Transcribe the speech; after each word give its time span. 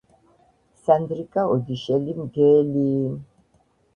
სანდრიკა 0.85 1.43
ოდიშელი 1.57 2.17
მგელიიი 2.21 3.13